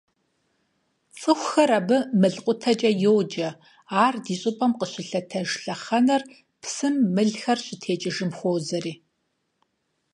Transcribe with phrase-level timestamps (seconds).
[1.19, 3.49] ЦӀыхухэр абы «мылкъутэкӀэ» йоджэ,
[4.03, 6.21] ар ди щӀыпӀэм къыщылъэтэж лъэхъэнэр
[6.61, 8.93] псым мылхэр щытекӀыжым хуозэри.